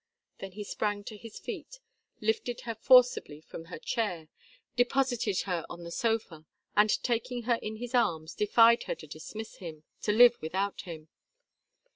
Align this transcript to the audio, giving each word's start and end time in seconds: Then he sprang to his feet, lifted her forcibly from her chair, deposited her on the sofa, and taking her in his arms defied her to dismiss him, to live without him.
Then 0.39 0.53
he 0.53 0.63
sprang 0.63 1.03
to 1.03 1.15
his 1.15 1.37
feet, 1.37 1.79
lifted 2.21 2.61
her 2.61 2.73
forcibly 2.73 3.39
from 3.39 3.65
her 3.65 3.77
chair, 3.77 4.29
deposited 4.75 5.41
her 5.41 5.63
on 5.69 5.83
the 5.83 5.91
sofa, 5.91 6.47
and 6.75 6.89
taking 7.03 7.43
her 7.43 7.59
in 7.61 7.75
his 7.75 7.93
arms 7.93 8.33
defied 8.33 8.85
her 8.85 8.95
to 8.95 9.05
dismiss 9.05 9.57
him, 9.57 9.83
to 10.01 10.11
live 10.11 10.41
without 10.41 10.81
him. 10.89 11.09